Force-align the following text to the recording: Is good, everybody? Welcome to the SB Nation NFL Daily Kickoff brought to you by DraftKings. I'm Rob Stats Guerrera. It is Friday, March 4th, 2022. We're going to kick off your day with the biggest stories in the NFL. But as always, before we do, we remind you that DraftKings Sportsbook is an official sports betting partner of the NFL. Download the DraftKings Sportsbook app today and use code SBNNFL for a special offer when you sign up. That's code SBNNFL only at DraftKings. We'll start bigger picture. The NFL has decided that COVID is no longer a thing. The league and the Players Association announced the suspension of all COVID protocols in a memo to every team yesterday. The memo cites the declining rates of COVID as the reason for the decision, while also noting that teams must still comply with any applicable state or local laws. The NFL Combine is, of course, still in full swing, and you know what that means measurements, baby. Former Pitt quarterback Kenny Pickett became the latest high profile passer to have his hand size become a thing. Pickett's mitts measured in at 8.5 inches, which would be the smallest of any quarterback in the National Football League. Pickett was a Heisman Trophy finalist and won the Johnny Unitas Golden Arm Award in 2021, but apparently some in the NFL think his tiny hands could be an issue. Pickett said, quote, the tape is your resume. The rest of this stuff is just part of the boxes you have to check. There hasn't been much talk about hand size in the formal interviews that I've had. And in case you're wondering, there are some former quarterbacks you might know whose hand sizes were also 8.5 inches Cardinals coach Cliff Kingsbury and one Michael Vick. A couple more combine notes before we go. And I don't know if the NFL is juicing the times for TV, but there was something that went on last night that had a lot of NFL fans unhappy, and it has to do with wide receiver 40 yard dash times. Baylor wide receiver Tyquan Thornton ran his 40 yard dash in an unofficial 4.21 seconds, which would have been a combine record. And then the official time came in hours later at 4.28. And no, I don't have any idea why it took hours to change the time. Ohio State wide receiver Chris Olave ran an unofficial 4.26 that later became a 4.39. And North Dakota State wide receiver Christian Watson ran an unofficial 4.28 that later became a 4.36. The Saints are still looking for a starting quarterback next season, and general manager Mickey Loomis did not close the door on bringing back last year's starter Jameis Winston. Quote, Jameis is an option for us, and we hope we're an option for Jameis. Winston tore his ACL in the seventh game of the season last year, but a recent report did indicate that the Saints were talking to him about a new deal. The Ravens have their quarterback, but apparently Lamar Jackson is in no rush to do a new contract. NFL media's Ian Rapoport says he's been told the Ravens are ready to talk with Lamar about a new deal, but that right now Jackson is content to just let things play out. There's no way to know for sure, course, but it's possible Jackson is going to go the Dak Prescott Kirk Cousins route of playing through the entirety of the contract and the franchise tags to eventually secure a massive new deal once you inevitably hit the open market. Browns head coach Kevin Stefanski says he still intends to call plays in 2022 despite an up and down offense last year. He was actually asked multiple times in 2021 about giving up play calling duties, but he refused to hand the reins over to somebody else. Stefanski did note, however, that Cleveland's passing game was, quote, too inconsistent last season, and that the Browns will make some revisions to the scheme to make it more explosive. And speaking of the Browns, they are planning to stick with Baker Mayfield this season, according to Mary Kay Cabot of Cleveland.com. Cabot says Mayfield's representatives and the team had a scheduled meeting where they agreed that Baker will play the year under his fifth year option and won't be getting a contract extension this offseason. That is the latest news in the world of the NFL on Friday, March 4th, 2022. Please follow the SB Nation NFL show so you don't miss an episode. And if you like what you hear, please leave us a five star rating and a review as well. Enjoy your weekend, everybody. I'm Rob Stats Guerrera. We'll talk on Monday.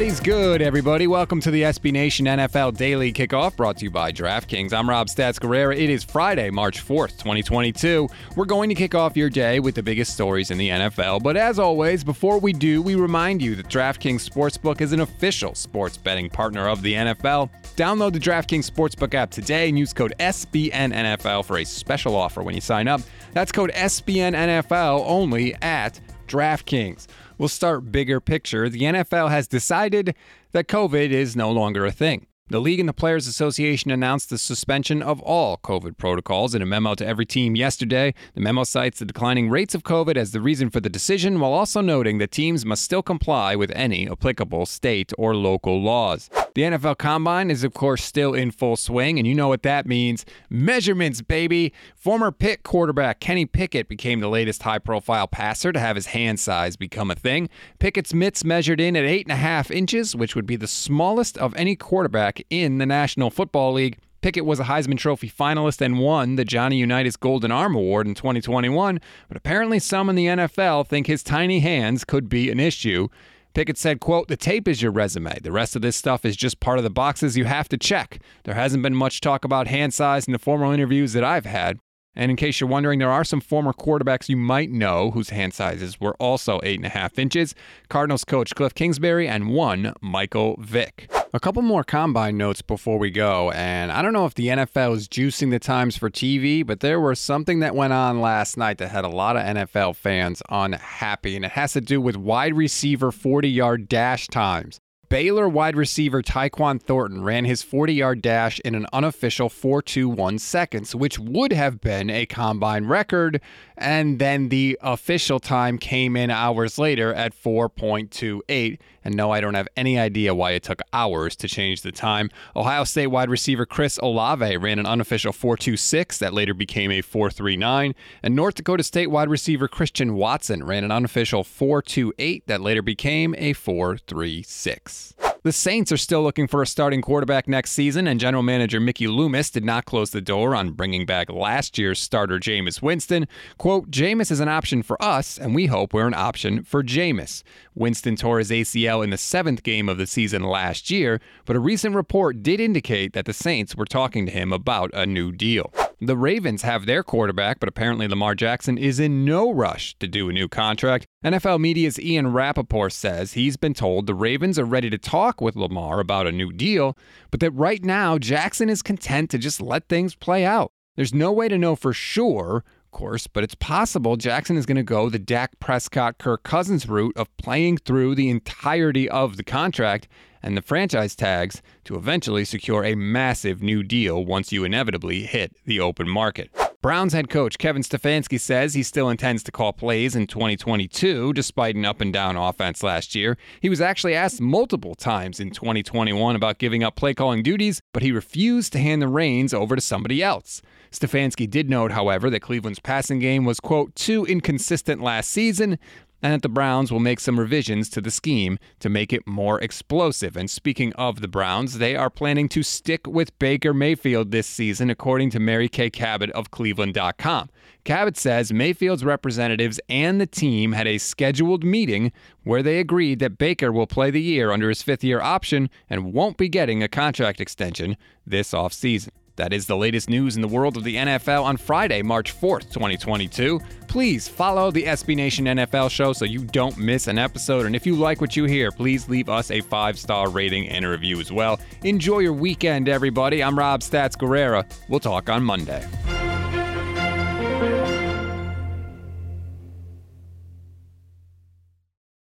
Is 0.00 0.18
good, 0.18 0.62
everybody? 0.62 1.06
Welcome 1.06 1.42
to 1.42 1.50
the 1.50 1.60
SB 1.60 1.92
Nation 1.92 2.24
NFL 2.24 2.74
Daily 2.78 3.12
Kickoff 3.12 3.54
brought 3.54 3.76
to 3.76 3.84
you 3.84 3.90
by 3.90 4.10
DraftKings. 4.10 4.72
I'm 4.72 4.88
Rob 4.88 5.08
Stats 5.08 5.38
Guerrera. 5.38 5.76
It 5.76 5.90
is 5.90 6.02
Friday, 6.02 6.48
March 6.48 6.82
4th, 6.82 7.18
2022. 7.18 8.08
We're 8.34 8.46
going 8.46 8.70
to 8.70 8.74
kick 8.74 8.94
off 8.94 9.14
your 9.14 9.28
day 9.28 9.60
with 9.60 9.74
the 9.74 9.82
biggest 9.82 10.14
stories 10.14 10.50
in 10.50 10.56
the 10.56 10.70
NFL. 10.70 11.22
But 11.22 11.36
as 11.36 11.58
always, 11.58 12.02
before 12.02 12.38
we 12.38 12.54
do, 12.54 12.80
we 12.80 12.94
remind 12.94 13.42
you 13.42 13.54
that 13.56 13.68
DraftKings 13.68 14.26
Sportsbook 14.26 14.80
is 14.80 14.92
an 14.92 15.00
official 15.00 15.54
sports 15.54 15.98
betting 15.98 16.30
partner 16.30 16.66
of 16.66 16.80
the 16.80 16.94
NFL. 16.94 17.50
Download 17.76 18.12
the 18.12 18.18
DraftKings 18.18 18.70
Sportsbook 18.70 19.12
app 19.12 19.30
today 19.30 19.68
and 19.68 19.78
use 19.78 19.92
code 19.92 20.14
SBNNFL 20.18 21.44
for 21.44 21.58
a 21.58 21.64
special 21.64 22.16
offer 22.16 22.42
when 22.42 22.54
you 22.54 22.62
sign 22.62 22.88
up. 22.88 23.02
That's 23.34 23.52
code 23.52 23.70
SBNNFL 23.72 25.04
only 25.06 25.54
at 25.56 26.00
DraftKings. 26.30 27.06
We'll 27.36 27.48
start 27.48 27.92
bigger 27.92 28.20
picture. 28.20 28.68
The 28.68 28.82
NFL 28.82 29.30
has 29.30 29.48
decided 29.48 30.14
that 30.52 30.68
COVID 30.68 31.10
is 31.10 31.36
no 31.36 31.50
longer 31.50 31.84
a 31.84 31.92
thing. 31.92 32.26
The 32.50 32.60
league 32.60 32.80
and 32.80 32.88
the 32.88 32.92
Players 32.92 33.28
Association 33.28 33.92
announced 33.92 34.28
the 34.28 34.36
suspension 34.36 35.02
of 35.02 35.20
all 35.20 35.58
COVID 35.58 35.96
protocols 35.96 36.52
in 36.52 36.62
a 36.62 36.66
memo 36.66 36.96
to 36.96 37.06
every 37.06 37.24
team 37.24 37.54
yesterday. 37.54 38.12
The 38.34 38.40
memo 38.40 38.64
cites 38.64 38.98
the 38.98 39.04
declining 39.04 39.50
rates 39.50 39.72
of 39.72 39.84
COVID 39.84 40.16
as 40.16 40.32
the 40.32 40.40
reason 40.40 40.68
for 40.68 40.80
the 40.80 40.88
decision, 40.88 41.38
while 41.38 41.52
also 41.52 41.80
noting 41.80 42.18
that 42.18 42.32
teams 42.32 42.66
must 42.66 42.82
still 42.82 43.02
comply 43.02 43.54
with 43.54 43.70
any 43.76 44.10
applicable 44.10 44.66
state 44.66 45.12
or 45.16 45.36
local 45.36 45.80
laws. 45.80 46.28
The 46.54 46.62
NFL 46.62 46.98
Combine 46.98 47.48
is, 47.48 47.62
of 47.62 47.74
course, 47.74 48.02
still 48.02 48.34
in 48.34 48.50
full 48.50 48.74
swing, 48.74 49.18
and 49.18 49.26
you 49.26 49.36
know 49.36 49.46
what 49.46 49.62
that 49.62 49.86
means 49.86 50.26
measurements, 50.48 51.22
baby. 51.22 51.72
Former 51.94 52.32
Pitt 52.32 52.64
quarterback 52.64 53.20
Kenny 53.20 53.46
Pickett 53.46 53.88
became 53.88 54.18
the 54.18 54.28
latest 54.28 54.64
high 54.64 54.80
profile 54.80 55.28
passer 55.28 55.72
to 55.72 55.78
have 55.78 55.94
his 55.94 56.06
hand 56.06 56.40
size 56.40 56.74
become 56.74 57.08
a 57.08 57.14
thing. 57.14 57.48
Pickett's 57.78 58.12
mitts 58.12 58.44
measured 58.44 58.80
in 58.80 58.96
at 58.96 59.04
8.5 59.04 59.70
inches, 59.70 60.16
which 60.16 60.34
would 60.34 60.46
be 60.46 60.56
the 60.56 60.66
smallest 60.66 61.38
of 61.38 61.54
any 61.54 61.76
quarterback 61.76 62.42
in 62.50 62.78
the 62.78 62.86
National 62.86 63.30
Football 63.30 63.74
League. 63.74 63.98
Pickett 64.20 64.44
was 64.44 64.58
a 64.58 64.64
Heisman 64.64 64.98
Trophy 64.98 65.30
finalist 65.30 65.80
and 65.80 66.00
won 66.00 66.34
the 66.34 66.44
Johnny 66.44 66.78
Unitas 66.78 67.16
Golden 67.16 67.52
Arm 67.52 67.76
Award 67.76 68.08
in 68.08 68.14
2021, 68.14 69.00
but 69.28 69.36
apparently 69.36 69.78
some 69.78 70.10
in 70.10 70.16
the 70.16 70.26
NFL 70.26 70.88
think 70.88 71.06
his 71.06 71.22
tiny 71.22 71.60
hands 71.60 72.04
could 72.04 72.28
be 72.28 72.50
an 72.50 72.58
issue. 72.58 73.08
Pickett 73.54 73.78
said, 73.78 74.00
quote, 74.00 74.28
the 74.28 74.36
tape 74.36 74.68
is 74.68 74.80
your 74.80 74.92
resume. 74.92 75.38
The 75.40 75.52
rest 75.52 75.74
of 75.74 75.82
this 75.82 75.96
stuff 75.96 76.24
is 76.24 76.36
just 76.36 76.60
part 76.60 76.78
of 76.78 76.84
the 76.84 76.90
boxes 76.90 77.36
you 77.36 77.44
have 77.44 77.68
to 77.70 77.76
check. 77.76 78.20
There 78.44 78.54
hasn't 78.54 78.82
been 78.82 78.94
much 78.94 79.20
talk 79.20 79.44
about 79.44 79.66
hand 79.66 79.92
size 79.92 80.26
in 80.26 80.32
the 80.32 80.38
formal 80.38 80.72
interviews 80.72 81.12
that 81.14 81.24
I've 81.24 81.46
had. 81.46 81.78
And 82.14 82.30
in 82.30 82.36
case 82.36 82.60
you're 82.60 82.68
wondering, 82.68 82.98
there 82.98 83.10
are 83.10 83.24
some 83.24 83.40
former 83.40 83.72
quarterbacks 83.72 84.28
you 84.28 84.36
might 84.36 84.70
know 84.70 85.10
whose 85.12 85.30
hand 85.30 85.54
sizes 85.54 86.00
were 86.00 86.14
also 86.14 86.58
8.5 86.60 87.18
inches 87.18 87.54
Cardinals 87.88 88.24
coach 88.24 88.54
Cliff 88.54 88.74
Kingsbury 88.74 89.28
and 89.28 89.48
one 89.48 89.94
Michael 90.00 90.56
Vick. 90.60 91.08
A 91.32 91.38
couple 91.38 91.62
more 91.62 91.84
combine 91.84 92.36
notes 92.36 92.60
before 92.60 92.98
we 92.98 93.08
go. 93.08 93.52
And 93.52 93.92
I 93.92 94.02
don't 94.02 94.12
know 94.12 94.26
if 94.26 94.34
the 94.34 94.48
NFL 94.48 94.96
is 94.96 95.06
juicing 95.06 95.50
the 95.50 95.60
times 95.60 95.96
for 95.96 96.10
TV, 96.10 96.66
but 96.66 96.80
there 96.80 97.00
was 97.00 97.20
something 97.20 97.60
that 97.60 97.76
went 97.76 97.92
on 97.92 98.20
last 98.20 98.56
night 98.56 98.78
that 98.78 98.88
had 98.88 99.04
a 99.04 99.08
lot 99.08 99.36
of 99.36 99.42
NFL 99.42 99.94
fans 99.94 100.42
unhappy, 100.48 101.36
and 101.36 101.44
it 101.44 101.52
has 101.52 101.74
to 101.74 101.80
do 101.80 102.00
with 102.00 102.16
wide 102.16 102.54
receiver 102.54 103.12
40 103.12 103.48
yard 103.48 103.88
dash 103.88 104.26
times. 104.26 104.80
Baylor 105.10 105.48
wide 105.48 105.74
receiver 105.74 106.22
Tyquan 106.22 106.80
Thornton 106.80 107.24
ran 107.24 107.44
his 107.44 107.62
40 107.64 107.94
yard 107.94 108.22
dash 108.22 108.60
in 108.60 108.76
an 108.76 108.86
unofficial 108.92 109.48
4.21 109.48 110.38
seconds, 110.38 110.94
which 110.94 111.18
would 111.18 111.52
have 111.52 111.80
been 111.80 112.10
a 112.10 112.26
combine 112.26 112.86
record. 112.86 113.40
And 113.76 114.20
then 114.20 114.50
the 114.50 114.78
official 114.80 115.40
time 115.40 115.78
came 115.78 116.16
in 116.16 116.30
hours 116.30 116.78
later 116.78 117.12
at 117.12 117.34
4.28. 117.34 118.78
And 119.04 119.14
no, 119.14 119.30
I 119.30 119.40
don't 119.40 119.54
have 119.54 119.68
any 119.76 119.98
idea 119.98 120.34
why 120.34 120.52
it 120.52 120.62
took 120.62 120.82
hours 120.92 121.36
to 121.36 121.48
change 121.48 121.82
the 121.82 121.92
time. 121.92 122.30
Ohio 122.54 122.84
State 122.84 123.08
wide 123.08 123.30
receiver 123.30 123.66
Chris 123.66 123.98
Olave 123.98 124.56
ran 124.56 124.78
an 124.78 124.86
unofficial 124.86 125.32
4.26 125.32 126.18
that 126.18 126.34
later 126.34 126.54
became 126.54 126.90
a 126.90 127.02
4.39. 127.02 127.94
And 128.22 128.36
North 128.36 128.56
Dakota 128.56 128.82
State 128.82 129.08
wide 129.08 129.28
receiver 129.28 129.68
Christian 129.68 130.14
Watson 130.14 130.64
ran 130.64 130.84
an 130.84 130.90
unofficial 130.90 131.44
4.28 131.44 132.42
that 132.46 132.60
later 132.60 132.82
became 132.82 133.34
a 133.38 133.54
4.36. 133.54 135.29
The 135.42 135.52
Saints 135.52 135.90
are 135.90 135.96
still 135.96 136.22
looking 136.22 136.46
for 136.46 136.60
a 136.60 136.66
starting 136.66 137.00
quarterback 137.00 137.48
next 137.48 137.70
season, 137.70 138.06
and 138.06 138.20
general 138.20 138.42
manager 138.42 138.78
Mickey 138.78 139.06
Loomis 139.06 139.48
did 139.48 139.64
not 139.64 139.86
close 139.86 140.10
the 140.10 140.20
door 140.20 140.54
on 140.54 140.72
bringing 140.72 141.06
back 141.06 141.30
last 141.30 141.78
year's 141.78 141.98
starter 141.98 142.38
Jameis 142.38 142.82
Winston. 142.82 143.26
Quote, 143.56 143.90
Jameis 143.90 144.30
is 144.30 144.40
an 144.40 144.50
option 144.50 144.82
for 144.82 145.02
us, 145.02 145.38
and 145.38 145.54
we 145.54 145.64
hope 145.64 145.94
we're 145.94 146.06
an 146.06 146.12
option 146.12 146.62
for 146.62 146.82
Jameis. 146.82 147.42
Winston 147.74 148.16
tore 148.16 148.38
his 148.38 148.50
ACL 148.50 149.02
in 149.02 149.08
the 149.08 149.16
seventh 149.16 149.62
game 149.62 149.88
of 149.88 149.96
the 149.96 150.06
season 150.06 150.42
last 150.42 150.90
year, 150.90 151.22
but 151.46 151.56
a 151.56 151.60
recent 151.60 151.94
report 151.94 152.42
did 152.42 152.60
indicate 152.60 153.14
that 153.14 153.24
the 153.24 153.32
Saints 153.32 153.74
were 153.74 153.86
talking 153.86 154.26
to 154.26 154.32
him 154.32 154.52
about 154.52 154.90
a 154.92 155.06
new 155.06 155.32
deal. 155.32 155.72
The 156.02 156.16
Ravens 156.16 156.62
have 156.62 156.86
their 156.86 157.02
quarterback, 157.02 157.60
but 157.60 157.68
apparently 157.68 158.08
Lamar 158.08 158.34
Jackson 158.34 158.78
is 158.78 158.98
in 158.98 159.26
no 159.26 159.52
rush 159.52 159.94
to 159.98 160.08
do 160.08 160.30
a 160.30 160.32
new 160.32 160.48
contract. 160.48 161.06
NFL 161.22 161.60
media's 161.60 162.00
Ian 162.00 162.32
Rapoport 162.32 162.94
says 162.94 163.34
he's 163.34 163.58
been 163.58 163.74
told 163.74 164.06
the 164.06 164.14
Ravens 164.14 164.58
are 164.58 164.64
ready 164.64 164.88
to 164.88 164.96
talk 164.96 165.42
with 165.42 165.56
Lamar 165.56 166.00
about 166.00 166.26
a 166.26 166.32
new 166.32 166.52
deal, 166.52 166.96
but 167.30 167.40
that 167.40 167.50
right 167.50 167.84
now 167.84 168.16
Jackson 168.16 168.70
is 168.70 168.80
content 168.80 169.28
to 169.28 169.36
just 169.36 169.60
let 169.60 169.90
things 169.90 170.14
play 170.14 170.42
out. 170.42 170.72
There's 170.96 171.12
no 171.12 171.32
way 171.32 171.48
to 171.48 171.58
know 171.58 171.76
for 171.76 171.92
sure, 171.92 172.64
course, 172.90 173.26
but 173.26 173.44
it's 173.44 173.54
possible 173.54 174.16
Jackson 174.16 174.56
is 174.56 174.66
going 174.66 174.76
to 174.76 174.82
go 174.82 175.08
the 175.08 175.18
Dak 175.18 175.58
Prescott 175.58 176.18
Kirk 176.18 176.42
Cousins 176.42 176.88
route 176.88 177.16
of 177.16 177.34
playing 177.36 177.78
through 177.78 178.14
the 178.14 178.28
entirety 178.30 179.08
of 179.08 179.36
the 179.36 179.44
contract 179.44 180.08
and 180.42 180.56
the 180.56 180.62
franchise 180.62 181.14
tags 181.14 181.62
to 181.84 181.96
eventually 181.96 182.44
secure 182.44 182.84
a 182.84 182.94
massive 182.94 183.62
new 183.62 183.82
deal 183.82 184.24
once 184.24 184.52
you 184.52 184.64
inevitably 184.64 185.22
hit 185.22 185.54
the 185.64 185.80
open 185.80 186.08
market. 186.08 186.50
Browns 186.82 187.12
head 187.12 187.28
coach 187.28 187.58
Kevin 187.58 187.82
Stefanski 187.82 188.40
says 188.40 188.72
he 188.72 188.82
still 188.82 189.10
intends 189.10 189.42
to 189.42 189.52
call 189.52 189.74
plays 189.74 190.16
in 190.16 190.26
2022 190.26 191.34
despite 191.34 191.76
an 191.76 191.84
up 191.84 192.00
and 192.00 192.10
down 192.10 192.38
offense 192.38 192.82
last 192.82 193.14
year. 193.14 193.36
He 193.60 193.68
was 193.68 193.82
actually 193.82 194.14
asked 194.14 194.40
multiple 194.40 194.94
times 194.94 195.40
in 195.40 195.50
2021 195.50 196.34
about 196.34 196.56
giving 196.56 196.82
up 196.82 196.96
play 196.96 197.12
calling 197.12 197.42
duties, 197.42 197.82
but 197.92 198.02
he 198.02 198.12
refused 198.12 198.72
to 198.72 198.78
hand 198.78 199.02
the 199.02 199.08
reins 199.08 199.52
over 199.52 199.76
to 199.76 199.82
somebody 199.82 200.22
else. 200.22 200.62
Stefanski 200.90 201.48
did 201.50 201.68
note, 201.68 201.92
however, 201.92 202.30
that 202.30 202.40
Cleveland's 202.40 202.80
passing 202.80 203.18
game 203.18 203.44
was, 203.44 203.60
quote, 203.60 203.94
too 203.94 204.24
inconsistent 204.24 205.02
last 205.02 205.28
season, 205.28 205.78
and 206.22 206.32
that 206.32 206.42
the 206.42 206.48
Browns 206.48 206.92
will 206.92 207.00
make 207.00 207.20
some 207.20 207.38
revisions 207.38 207.88
to 207.90 208.00
the 208.00 208.10
scheme 208.10 208.58
to 208.80 208.88
make 208.88 209.12
it 209.12 209.26
more 209.26 209.60
explosive. 209.60 210.36
And 210.36 210.50
speaking 210.50 210.92
of 210.94 211.20
the 211.20 211.28
Browns, 211.28 211.78
they 211.78 211.96
are 211.96 212.10
planning 212.10 212.48
to 212.50 212.62
stick 212.62 213.06
with 213.06 213.38
Baker 213.38 213.72
Mayfield 213.72 214.30
this 214.30 214.46
season, 214.46 214.90
according 214.90 215.30
to 215.30 215.40
Mary 215.40 215.68
Kay 215.68 215.90
Cabot 215.90 216.30
of 216.30 216.50
Cleveland.com. 216.50 217.50
Cabot 217.84 218.16
says 218.16 218.52
Mayfield's 218.52 219.04
representatives 219.04 219.80
and 219.88 220.20
the 220.20 220.26
team 220.26 220.72
had 220.72 220.86
a 220.86 220.98
scheduled 220.98 221.64
meeting 221.64 222.12
where 222.44 222.62
they 222.62 222.78
agreed 222.78 223.18
that 223.20 223.38
Baker 223.38 223.72
will 223.72 223.86
play 223.86 224.10
the 224.10 224.20
year 224.20 224.50
under 224.50 224.68
his 224.68 224.82
fifth 224.82 225.02
year 225.02 225.20
option 225.20 225.70
and 225.88 226.12
won't 226.12 226.36
be 226.36 226.48
getting 226.48 226.82
a 226.82 226.88
contract 226.88 227.40
extension 227.40 227.96
this 228.26 228.52
offseason. 228.52 229.10
That 229.36 229.52
is 229.52 229.66
the 229.66 229.76
latest 229.76 230.10
news 230.10 230.36
in 230.36 230.42
the 230.42 230.48
world 230.48 230.76
of 230.76 230.84
the 230.84 230.96
NFL 230.96 231.44
on 231.44 231.56
Friday, 231.56 232.02
March 232.02 232.38
4th, 232.38 232.70
2022. 232.72 233.60
Please 233.88 234.28
follow 234.28 234.70
the 234.70 234.84
SB 234.84 235.16
Nation 235.16 235.46
NFL 235.46 235.90
show 235.90 236.12
so 236.12 236.24
you 236.24 236.44
don't 236.44 236.76
miss 236.76 237.06
an 237.06 237.18
episode. 237.18 237.66
And 237.66 237.74
if 237.74 237.86
you 237.86 237.96
like 237.96 238.20
what 238.20 238.36
you 238.36 238.44
hear, 238.44 238.70
please 238.70 239.08
leave 239.08 239.28
us 239.28 239.50
a 239.50 239.60
five 239.60 239.98
star 239.98 240.28
rating 240.28 240.68
and 240.68 240.84
a 240.84 240.88
review 240.88 241.20
as 241.20 241.32
well. 241.32 241.58
Enjoy 241.84 242.18
your 242.20 242.32
weekend, 242.32 242.88
everybody. 242.88 243.42
I'm 243.42 243.58
Rob 243.58 243.80
Stats 243.80 244.16
Guerrera. 244.16 244.70
We'll 244.88 245.00
talk 245.00 245.28
on 245.28 245.42
Monday. 245.42 245.86